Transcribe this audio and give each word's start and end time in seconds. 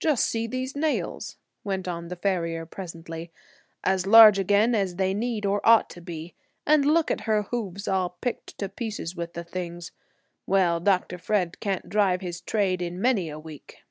"Just 0.00 0.26
see 0.26 0.48
these 0.48 0.74
nails," 0.74 1.36
went 1.62 1.86
on 1.86 2.08
the 2.08 2.16
farrier, 2.16 2.66
presently, 2.66 3.30
"as 3.84 4.04
large 4.04 4.36
again 4.36 4.74
as 4.74 4.96
they 4.96 5.14
need 5.14 5.46
or 5.46 5.64
ought 5.64 5.88
to 5.90 6.00
be; 6.00 6.34
and 6.66 6.84
look 6.84 7.08
at 7.08 7.20
her 7.20 7.42
hoofs 7.44 7.86
all 7.86 8.16
picked 8.20 8.58
to 8.58 8.68
pieces 8.68 9.14
with 9.14 9.34
the 9.34 9.44
things. 9.44 9.92
Well, 10.44 10.80
Dr. 10.80 11.18
Fred 11.18 11.60
can't 11.60 11.88
drive 11.88 12.20
his 12.20 12.40
'trade' 12.40 12.82
in 12.82 13.00
many 13.00 13.28
a 13.30 13.38
week." 13.38 13.84